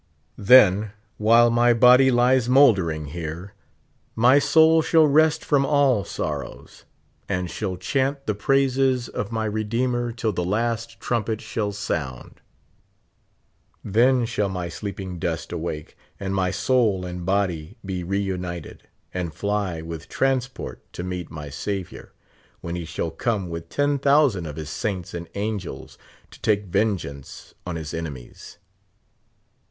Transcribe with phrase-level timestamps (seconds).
[0.39, 3.53] Then, while my bodv lies mouldering here,
[4.15, 6.85] my soul shall rest from all sorrows,
[7.29, 12.41] and shall chant the praises of my Redeemer till the last trumpet shall sound;
[13.83, 19.35] then shall my sleeping dust awake, and my soul and body be re united, and
[19.35, 22.11] fly with transport to meet my Saviour,
[22.61, 25.99] when he shall come with ten thousand of his saints and angels
[26.31, 28.57] to take vengeance on his enemies.